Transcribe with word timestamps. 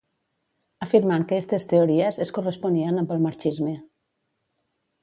Afirmant 0.85 1.25
que 1.31 1.39
estes 1.43 1.67
teories 1.75 2.19
es 2.27 2.35
corresponien 2.39 2.99
amb 3.05 3.17
el 3.19 3.23
marxisme. 3.29 3.77